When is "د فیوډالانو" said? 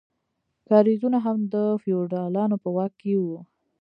1.53-2.55